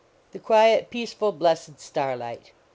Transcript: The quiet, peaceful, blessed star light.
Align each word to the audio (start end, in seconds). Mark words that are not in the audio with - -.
The 0.31 0.39
quiet, 0.39 0.89
peaceful, 0.89 1.31
blessed 1.31 1.79
star 1.79 2.17
light. 2.17 2.53